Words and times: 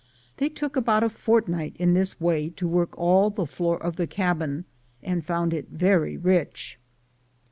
They 0.37 0.49
took 0.49 0.75
about 0.75 1.03
a 1.03 1.09
fortnight 1.09 1.75
in 1.77 1.93
tliis 1.93 2.19
way 2.19 2.49
to 2.49 2.67
work 2.67 2.97
all 2.97 3.29
the 3.29 3.45
floor 3.45 3.77
of 3.77 3.97
the 3.97 4.07
cabin, 4.07 4.65
and 5.03 5.23
found 5.23 5.53
it 5.53 5.69
very 5.69 6.17
rich. 6.17 6.79